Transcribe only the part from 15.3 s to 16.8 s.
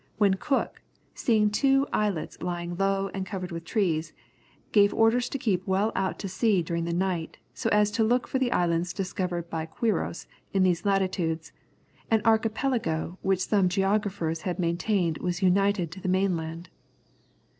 united to the mainland.